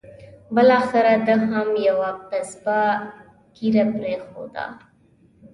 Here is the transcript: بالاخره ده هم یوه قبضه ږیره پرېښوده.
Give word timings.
بالاخره 0.53 1.15
ده 1.27 1.35
هم 1.51 1.69
یوه 1.87 2.09
قبضه 2.29 2.81
ږیره 3.55 3.83
پرېښوده. 3.95 4.65